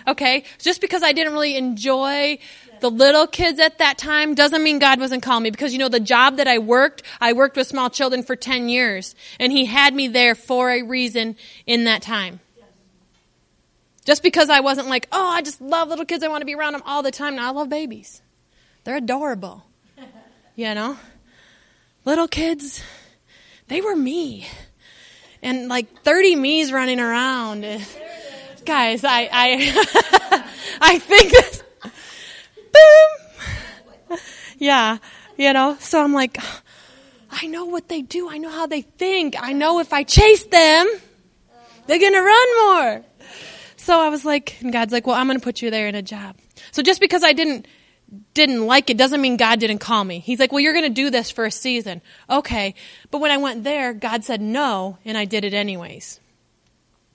[0.07, 0.43] Okay?
[0.59, 2.39] Just because I didn't really enjoy
[2.79, 5.89] the little kids at that time doesn't mean God wasn't calling me because you know
[5.89, 9.65] the job that I worked, I worked with small children for 10 years and he
[9.65, 11.35] had me there for a reason
[11.65, 12.39] in that time.
[14.05, 16.55] Just because I wasn't like, oh, I just love little kids, I want to be
[16.55, 17.35] around them all the time.
[17.35, 18.21] Now I love babies.
[18.87, 19.65] They're adorable.
[20.55, 20.97] You know?
[22.03, 22.81] Little kids,
[23.67, 24.47] they were me.
[25.43, 27.61] And like 30 me's running around.
[28.65, 30.43] Guys, I I
[30.81, 31.63] I think this
[34.09, 34.19] boom.
[34.57, 34.97] Yeah,
[35.37, 36.39] you know, so I'm like,
[37.29, 38.29] I know what they do.
[38.29, 39.35] I know how they think.
[39.37, 40.87] I know if I chase them,
[41.85, 43.05] they're going to run more.
[43.75, 45.93] So I was like, and God's like, well, I'm going to put you there in
[45.93, 46.35] a job.
[46.71, 47.67] So just because I didn't,
[48.33, 50.19] didn't like it doesn't mean God didn't call me.
[50.19, 52.01] He's like, well, you're going to do this for a season.
[52.29, 52.75] Okay.
[53.11, 56.19] But when I went there, God said no, and I did it anyways.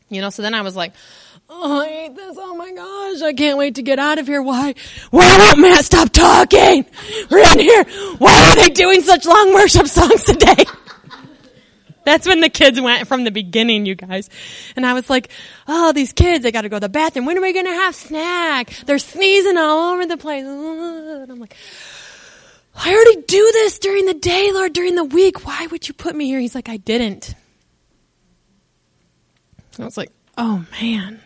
[0.09, 0.93] You know, so then I was like,
[1.55, 2.37] Oh, I hate this.
[2.41, 3.21] Oh my gosh.
[3.21, 4.41] I can't wait to get out of here.
[4.41, 4.75] Why?
[5.11, 6.87] Why won't Matt stop talking?
[7.31, 7.85] We're in here.
[8.17, 10.65] Why are they doing such long worship songs today?
[12.05, 14.29] That's when the kids went from the beginning, you guys.
[14.77, 15.31] And I was like,
[15.69, 17.27] oh, these kids, they gotta go to the bathroom.
[17.27, 18.71] When are we gonna have snack?
[18.87, 20.45] They're sneezing all over the place.
[20.45, 21.57] And I'm like,
[22.75, 25.47] I already do this during the day, Lord, during the week.
[25.47, 26.41] Why would you put me here?
[26.41, 27.35] He's like, I didn't.
[29.79, 31.21] I was like, oh man.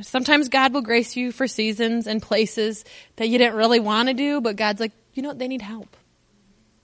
[0.00, 2.84] Sometimes God will grace you for seasons and places
[3.16, 5.60] that you didn't really want to do, but God's like, you know, what, they need
[5.60, 5.96] help.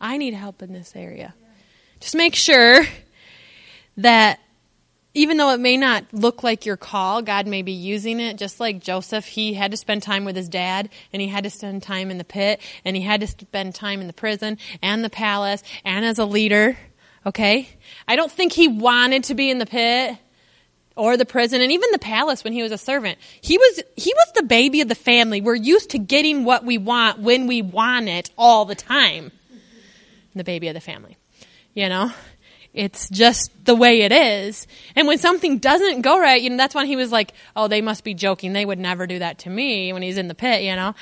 [0.00, 1.32] I need help in this area.
[2.04, 2.84] Just make sure
[3.96, 4.38] that
[5.14, 8.36] even though it may not look like your call, God may be using it.
[8.36, 11.50] Just like Joseph, he had to spend time with his dad, and he had to
[11.50, 15.02] spend time in the pit, and he had to spend time in the prison and
[15.02, 16.76] the palace and as a leader.
[17.24, 17.70] Okay?
[18.06, 20.18] I don't think he wanted to be in the pit
[20.96, 23.18] or the prison and even the palace when he was a servant.
[23.40, 25.40] He was, he was the baby of the family.
[25.40, 29.32] We're used to getting what we want when we want it all the time.
[30.34, 31.13] The baby of the family.
[31.74, 32.12] You know?
[32.74, 34.66] It's just the way it is.
[34.96, 37.80] And when something doesn't go right, you know, that's when he was like, oh, they
[37.80, 38.52] must be joking.
[38.52, 40.96] They would never do that to me when he's in the pit, you know?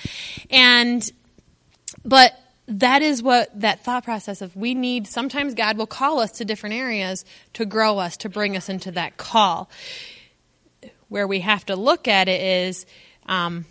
[0.51, 1.11] And,
[2.05, 2.35] but
[2.69, 6.45] that is what that thought process of we need sometimes god will call us to
[6.45, 9.69] different areas to grow us to bring us into that call
[11.09, 12.87] where we have to look at it is
[13.27, 13.65] um,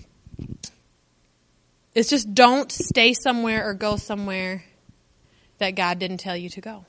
[1.96, 4.64] it's just don't stay somewhere or go somewhere
[5.58, 6.86] that god didn't tell you to go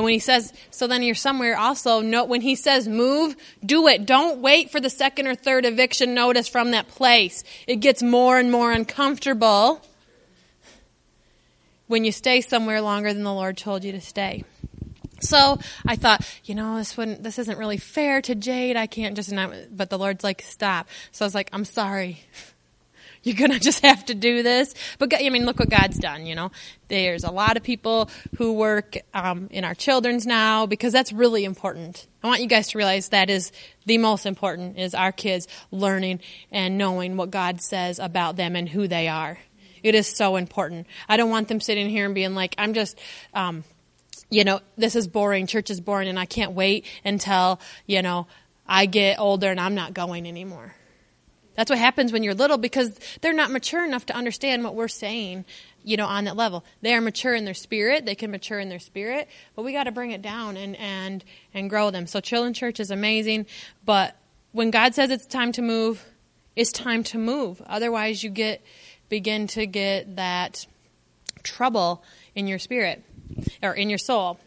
[0.00, 3.86] and when he says, so then you're somewhere also, note when he says move, do
[3.86, 4.06] it.
[4.06, 7.44] Don't wait for the second or third eviction notice from that place.
[7.66, 9.84] It gets more and more uncomfortable
[11.86, 14.44] when you stay somewhere longer than the Lord told you to stay.
[15.20, 18.78] So I thought, you know, this wouldn't, this isn't really fair to Jade.
[18.78, 20.88] I can't just, not, but the Lord's like, stop.
[21.12, 22.24] So I was like, I'm sorry.
[23.22, 24.74] You're going to just have to do this.
[24.98, 26.50] But I mean, look what God's done, you know.
[26.88, 31.44] There's a lot of people who work um, in our children's now because that's really
[31.44, 32.06] important.
[32.22, 33.52] I want you guys to realize that is
[33.86, 38.68] the most important is our kids learning and knowing what God says about them and
[38.68, 39.38] who they are.
[39.82, 40.86] It is so important.
[41.08, 42.98] I don't want them sitting here and being like, I'm just,
[43.32, 43.64] um,
[44.30, 48.26] you know, this is boring, church is boring, and I can't wait until, you know,
[48.66, 50.74] I get older and I'm not going anymore.
[51.60, 54.88] That's what happens when you're little because they're not mature enough to understand what we're
[54.88, 55.44] saying,
[55.84, 56.64] you know, on that level.
[56.80, 59.84] They are mature in their spirit, they can mature in their spirit, but we got
[59.84, 62.06] to bring it down and and and grow them.
[62.06, 63.44] So children church is amazing,
[63.84, 64.16] but
[64.52, 66.02] when God says it's time to move,
[66.56, 67.60] it's time to move.
[67.66, 68.62] Otherwise you get
[69.10, 70.66] begin to get that
[71.42, 72.02] trouble
[72.34, 73.04] in your spirit
[73.62, 74.40] or in your soul.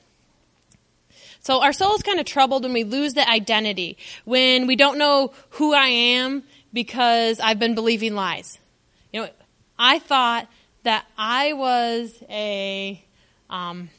[1.41, 4.97] So our soul is kind of troubled when we lose the identity, when we don't
[4.97, 6.41] know who I am
[6.73, 8.57] because I've been believing lies.
[9.13, 9.29] You know,
[9.77, 10.49] I thought
[10.83, 13.03] that I was a
[13.49, 13.89] um,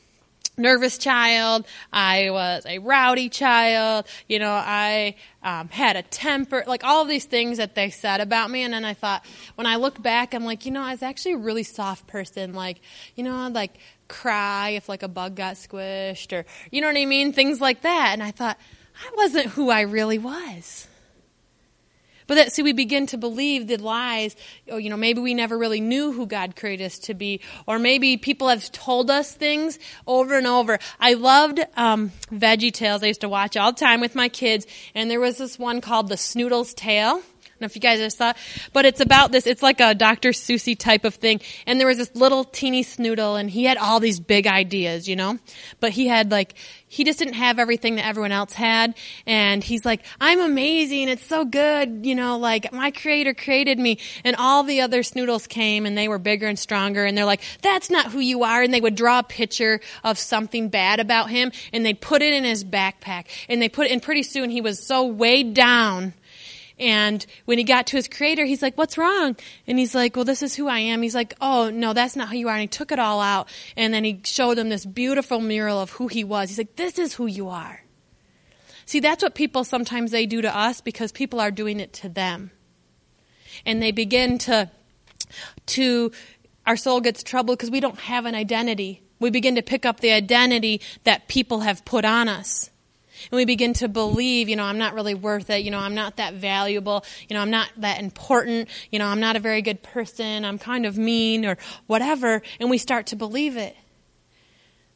[0.57, 1.67] nervous child.
[1.93, 4.07] I was a rowdy child.
[4.29, 6.65] You know, I um, had a temper.
[6.67, 8.63] Like all of these things that they said about me.
[8.63, 11.35] And then I thought, when I look back, I'm like, you know, I was actually
[11.35, 12.55] a really soft person.
[12.55, 12.81] Like,
[13.15, 16.97] you know, I'd like cry if like a bug got squished or, you know what
[16.97, 17.33] I mean?
[17.33, 18.11] Things like that.
[18.13, 18.59] And I thought,
[18.97, 20.87] I wasn't who I really was.
[22.27, 24.37] But that, see, we begin to believe the lies.
[24.71, 27.41] Or, you know, maybe we never really knew who God created us to be.
[27.67, 30.79] Or maybe people have told us things over and over.
[30.99, 33.03] I loved, um, Veggie Tales.
[33.03, 34.67] I used to watch all the time with my kids.
[34.95, 37.23] And there was this one called The Snoodle's Tale
[37.65, 38.33] know if you guys just saw
[38.73, 39.47] but it's about this.
[39.47, 40.31] It's like a Dr.
[40.31, 41.41] Seussy type of thing.
[41.67, 45.17] And there was this little teeny snoodle, and he had all these big ideas, you
[45.17, 45.39] know.
[45.81, 46.55] But he had like
[46.95, 48.95] he just didn't have everything that everyone else had.
[49.27, 51.09] And he's like, I'm amazing.
[51.09, 52.07] It's so good.
[52.07, 53.99] You know, like my creator created me.
[54.23, 57.05] And all the other snoodles came and they were bigger and stronger.
[57.05, 58.63] And they're like, that's not who you are.
[58.63, 62.33] And they would draw a picture of something bad about him and they'd put it
[62.33, 63.27] in his backpack.
[63.49, 66.15] And they put it, and pretty soon he was so weighed down
[66.79, 69.37] and when he got to his creator, he's like, what's wrong?
[69.67, 71.03] And he's like, well, this is who I am.
[71.03, 72.55] He's like, oh, no, that's not who you are.
[72.55, 73.49] And he took it all out.
[73.77, 76.49] And then he showed him this beautiful mural of who he was.
[76.49, 77.83] He's like, this is who you are.
[78.87, 82.09] See, that's what people sometimes they do to us because people are doing it to
[82.09, 82.51] them.
[83.65, 84.69] And they begin to,
[85.67, 86.11] to,
[86.67, 89.03] our soul gets troubled because we don't have an identity.
[89.21, 92.71] We begin to pick up the identity that people have put on us
[93.31, 95.95] and we begin to believe, you know, I'm not really worth it, you know, I'm
[95.95, 99.63] not that valuable, you know, I'm not that important, you know, I'm not a very
[99.63, 101.57] good person, I'm kind of mean or
[101.87, 103.77] whatever, and we start to believe it.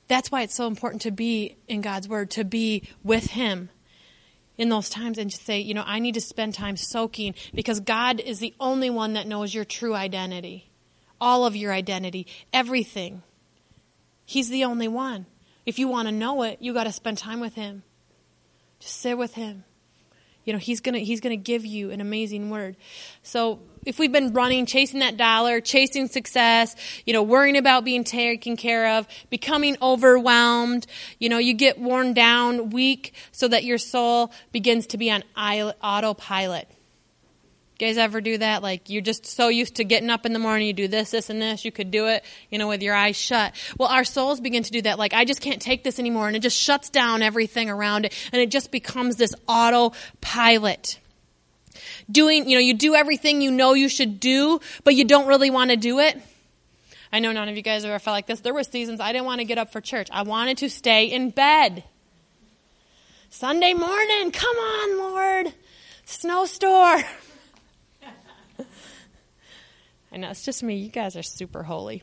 [0.09, 3.69] That's why it's so important to be in God's Word, to be with Him
[4.57, 7.81] in those times and just say, you know, I need to spend time soaking because
[7.81, 10.71] God is the only one that knows your true identity,
[11.21, 13.23] all of your identity, everything.
[14.25, 15.27] He's the only one.
[15.65, 17.83] If you want to know it, you got to spend time with Him.
[18.81, 19.65] Just sit with him.
[20.45, 22.77] You know, he's gonna he's gonna give you an amazing word.
[23.23, 28.03] So if we've been running, chasing that dollar, chasing success, you know, worrying about being
[28.03, 30.87] taken care of, becoming overwhelmed,
[31.19, 35.23] you know, you get worn down, weak, so that your soul begins to be on
[35.37, 36.69] autopilot.
[37.79, 38.61] Guys ever do that?
[38.61, 41.31] Like you're just so used to getting up in the morning, you do this, this,
[41.31, 41.65] and this.
[41.65, 43.55] You could do it, you know, with your eyes shut.
[43.79, 44.99] Well, our souls begin to do that.
[44.99, 48.15] Like I just can't take this anymore, and it just shuts down everything around it,
[48.33, 50.99] and it just becomes this autopilot.
[52.11, 55.51] Doing, you know, you do everything you know you should do, but you don't really
[55.51, 56.21] want to do it.
[57.13, 58.41] I know none of you guys ever felt like this.
[58.41, 60.09] There were seasons I didn't want to get up for church.
[60.11, 61.85] I wanted to stay in bed.
[63.31, 65.55] Sunday morning, come on, Lord.
[66.07, 67.05] Snowstorm.
[70.13, 70.77] I know it's just me.
[70.77, 72.03] You guys are super holy.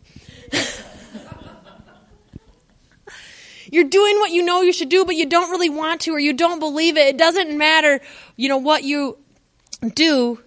[3.72, 6.20] You're doing what you know you should do, but you don't really want to or
[6.20, 7.08] you don't believe it.
[7.08, 8.00] It doesn't matter,
[8.36, 9.18] you know, what you
[9.94, 10.40] do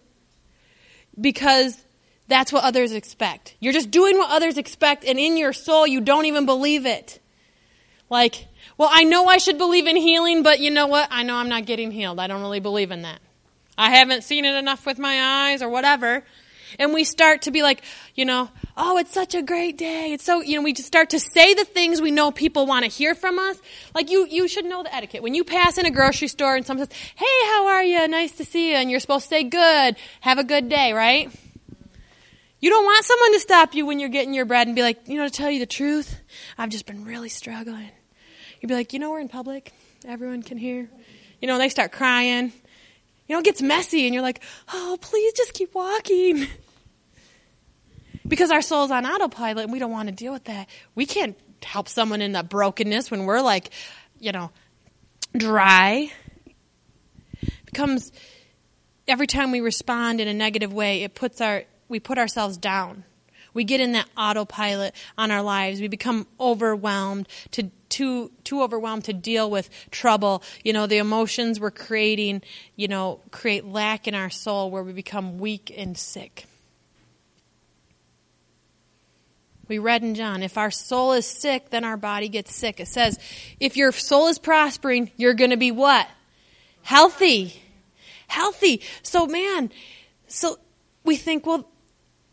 [1.20, 1.84] because
[2.28, 3.56] that's what others expect.
[3.60, 7.20] You're just doing what others expect and in your soul you don't even believe it.
[8.10, 11.08] Like, well, I know I should believe in healing, but you know what?
[11.10, 12.20] I know I'm not getting healed.
[12.20, 13.20] I don't really believe in that.
[13.76, 16.24] I haven't seen it enough with my eyes or whatever.
[16.78, 17.82] And we start to be like,
[18.14, 20.12] you know, oh, it's such a great day.
[20.12, 22.84] It's so, you know, we just start to say the things we know people want
[22.84, 23.58] to hear from us.
[23.94, 25.22] Like you, you should know the etiquette.
[25.22, 28.06] When you pass in a grocery store and someone says, hey, how are you?
[28.08, 28.76] Nice to see you.
[28.76, 29.96] And you're supposed to say good.
[30.20, 31.30] Have a good day, right?
[32.60, 35.06] You don't want someone to stop you when you're getting your bread and be like,
[35.06, 36.20] you know, to tell you the truth,
[36.56, 37.90] I've just been really struggling.
[38.60, 39.72] You'd be like, you know, we're in public.
[40.04, 40.88] Everyone can hear.
[41.40, 42.52] You know, they start crying.
[43.28, 46.46] You know, it gets messy and you're like, oh, please just keep walking.
[48.26, 50.68] Because our soul's on autopilot and we don't want to deal with that.
[50.94, 53.70] We can't help someone in that brokenness when we're like,
[54.18, 54.50] you know,
[55.36, 56.10] dry.
[57.42, 58.12] It becomes
[59.06, 63.04] every time we respond in a negative way, it puts our we put ourselves down.
[63.54, 65.80] We get in that autopilot on our lives.
[65.80, 70.42] We become overwhelmed to too too overwhelmed to deal with trouble.
[70.64, 72.42] You know, the emotions we're creating,
[72.76, 76.46] you know, create lack in our soul where we become weak and sick.
[79.68, 82.80] We read in John, if our soul is sick, then our body gets sick.
[82.80, 83.18] It says,
[83.60, 86.08] if your soul is prospering, you're going to be what?
[86.82, 87.62] Healthy.
[88.28, 88.80] Healthy.
[89.02, 89.70] So, man,
[90.26, 90.58] so
[91.04, 91.68] we think, well,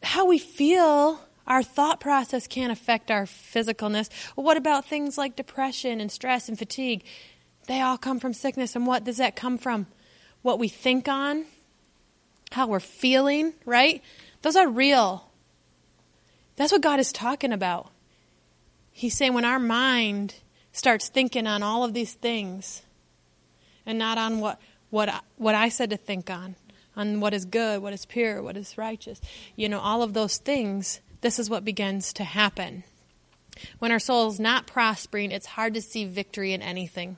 [0.01, 4.09] how we feel, our thought process can't affect our physicalness.
[4.35, 7.03] What about things like depression and stress and fatigue?
[7.67, 8.75] They all come from sickness.
[8.75, 9.87] And what does that come from?
[10.41, 11.45] What we think on,
[12.51, 14.01] how we're feeling, right?
[14.41, 15.29] Those are real.
[16.55, 17.91] That's what God is talking about.
[18.91, 20.35] He's saying when our mind
[20.71, 22.81] starts thinking on all of these things
[23.85, 26.55] and not on what, what, what I said to think on,
[26.95, 29.19] on what is good, what is pure, what is righteous,
[29.55, 32.83] you know, all of those things, this is what begins to happen.
[33.79, 37.17] When our soul is not prospering, it's hard to see victory in anything.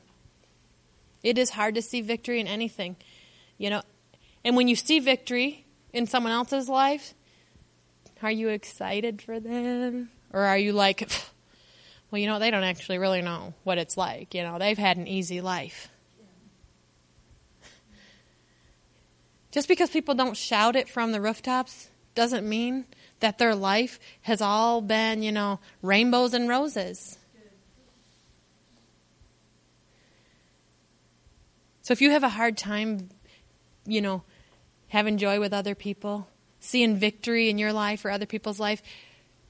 [1.24, 2.96] It is hard to see victory in anything.
[3.58, 3.82] You know,
[4.46, 7.16] and when you see victory in someone else's life,
[8.24, 10.10] are you excited for them?
[10.32, 11.06] Or are you like,
[12.10, 14.34] well, you know, they don't actually really know what it's like.
[14.34, 15.90] You know, they've had an easy life.
[19.52, 22.86] Just because people don't shout it from the rooftops doesn't mean
[23.20, 27.18] that their life has all been, you know, rainbows and roses.
[31.82, 33.10] So if you have a hard time,
[33.86, 34.24] you know,
[34.90, 36.28] having joy with other people,
[36.60, 38.82] seeing victory in your life or other people's life,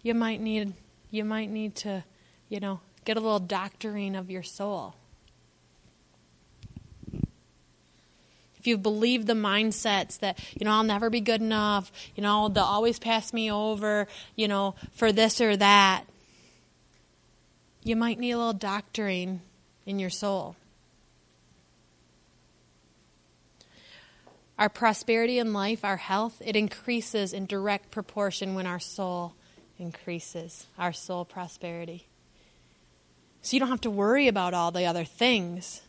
[0.03, 0.73] you might need
[1.09, 2.03] you might need to,
[2.49, 4.95] you know, get a little doctoring of your soul.
[8.65, 12.63] You've believed the mindsets that, you know, I'll never be good enough, you know, they'll
[12.63, 16.05] always pass me over, you know, for this or that,
[17.83, 19.41] you might need a little doctoring
[19.85, 20.55] in your soul.
[24.59, 29.35] Our prosperity in life, our health, it increases in direct proportion when our soul
[29.77, 32.07] increases, our soul prosperity.
[33.43, 35.81] So you don't have to worry about all the other things.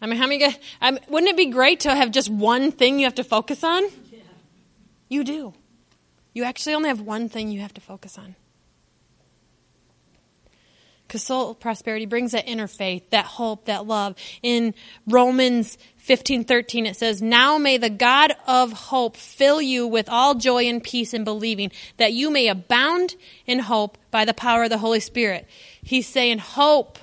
[0.00, 2.72] I mean, how many guys, I mean, wouldn't it be great to have just one
[2.72, 3.84] thing you have to focus on?
[4.10, 4.20] Yeah.
[5.08, 5.54] You do.
[6.32, 8.36] You actually only have one thing you have to focus on.
[11.06, 14.14] Because soul prosperity brings that inner faith, that hope, that love.
[14.44, 14.74] In
[15.08, 20.36] Romans 15, 13, it says, Now may the God of hope fill you with all
[20.36, 24.70] joy and peace in believing, that you may abound in hope by the power of
[24.70, 25.48] the Holy Spirit.
[25.82, 26.98] He's saying, Hope.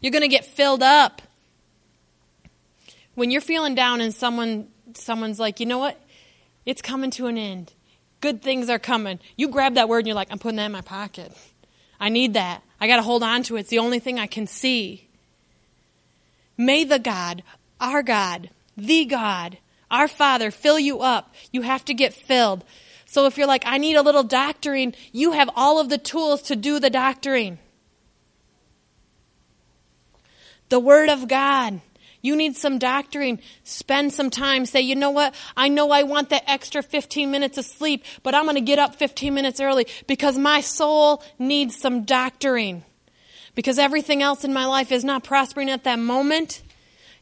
[0.00, 1.20] You're going to get filled up
[3.14, 5.98] when you're feeling down and someone someone's like, you know what?
[6.66, 7.72] It's coming to an end.
[8.20, 9.18] Good things are coming.
[9.36, 11.32] You grab that word and you're like, I'm putting that in my pocket.
[11.98, 12.62] I need that.
[12.80, 13.60] I got to hold on to it.
[13.60, 15.08] It's the only thing I can see.
[16.56, 17.42] May the God,
[17.80, 19.58] our God, the God,
[19.90, 21.34] our Father fill you up.
[21.52, 22.64] You have to get filled.
[23.06, 26.42] So if you're like, I need a little doctoring, you have all of the tools
[26.42, 27.58] to do the doctoring.
[30.70, 31.80] The Word of God.
[32.22, 33.40] You need some doctoring.
[33.64, 34.64] Spend some time.
[34.64, 35.34] Say, you know what?
[35.56, 38.78] I know I want that extra 15 minutes of sleep, but I'm going to get
[38.78, 42.84] up 15 minutes early because my soul needs some doctoring.
[43.54, 46.62] Because everything else in my life is not prospering at that moment.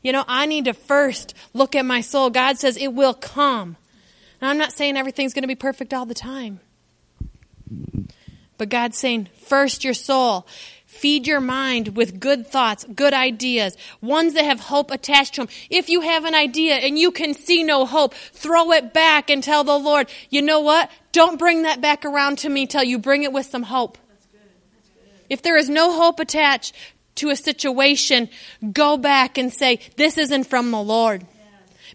[0.02, 2.30] You know, I need to first look at my soul.
[2.30, 3.76] God says it will come.
[4.40, 6.60] And I'm not saying everything's going to be perfect all the time.
[8.58, 10.46] But God's saying, first your soul.
[11.00, 15.48] Feed your mind with good thoughts, good ideas, ones that have hope attached to them.
[15.70, 19.42] If you have an idea and you can see no hope, throw it back and
[19.42, 20.90] tell the Lord, you know what?
[21.12, 23.96] Don't bring that back around to me till you bring it with some hope.
[24.10, 24.40] That's good.
[24.74, 25.24] That's good.
[25.30, 26.74] If there is no hope attached
[27.14, 28.28] to a situation,
[28.70, 31.26] go back and say, this isn't from the Lord.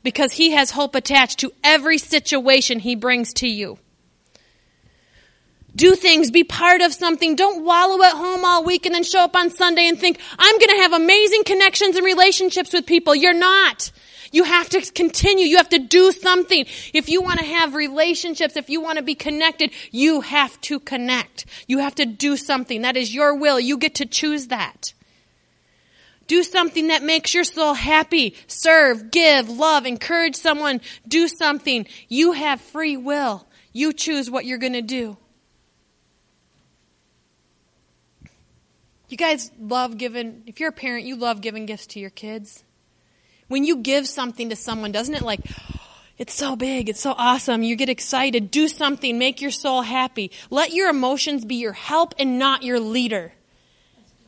[0.02, 3.78] Because He has hope attached to every situation He brings to you
[5.76, 7.36] do things, be part of something.
[7.36, 10.58] Don't wallow at home all week and then show up on Sunday and think, I'm
[10.58, 13.14] going to have amazing connections and relationships with people.
[13.16, 13.92] You're not.
[14.32, 15.46] You have to continue.
[15.46, 16.66] You have to do something.
[16.94, 20.80] If you want to have relationships, if you want to be connected, you have to
[20.80, 21.46] connect.
[21.68, 22.82] You have to do something.
[22.82, 23.60] That is your will.
[23.60, 24.94] You get to choose that.
[26.28, 28.36] Do something that makes your soul happy.
[28.48, 30.82] Serve, give, love, encourage someone.
[31.08, 31.86] Do something.
[32.08, 33.46] You have free will.
[33.74, 35.18] You choose what you're going to do.
[39.16, 42.66] You guys love giving, if you're a parent, you love giving gifts to your kids.
[43.48, 45.40] When you give something to someone, doesn't it like,
[46.18, 50.32] it's so big, it's so awesome, you get excited, do something, make your soul happy.
[50.50, 53.32] Let your emotions be your help and not your leader.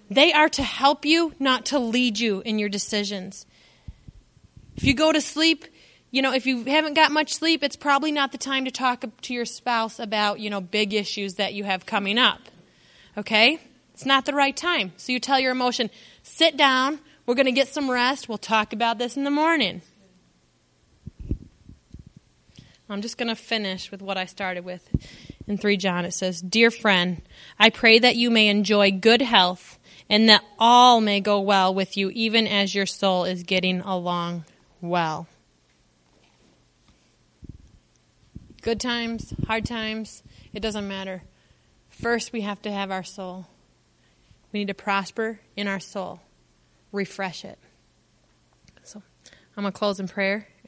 [0.10, 3.46] They are to help you, not to lead you in your decisions.
[4.78, 5.66] If you go to sleep,
[6.12, 9.04] you know, if you haven't got much sleep, it's probably not the time to talk
[9.24, 12.40] to your spouse about, you know, big issues that you have coming up.
[13.18, 13.60] Okay?
[13.98, 14.92] It's not the right time.
[14.98, 15.90] So you tell your emotion,
[16.22, 19.82] sit down, we're going to get some rest, we'll talk about this in the morning.
[22.88, 24.88] I'm just going to finish with what I started with.
[25.48, 27.24] In 3 John, it says, Dear friend,
[27.58, 31.98] I pray that you may enjoy good health and that all may go well with
[31.98, 34.46] you, even as your soul is getting along
[34.80, 35.28] well.
[38.62, 40.22] Good times, hard times,
[40.54, 41.24] it doesn't matter.
[41.90, 43.48] First, we have to have our soul.
[44.52, 46.22] We need to prosper in our soul,
[46.92, 47.58] refresh it.
[48.84, 49.02] So
[49.56, 50.48] I'm going to close in prayer.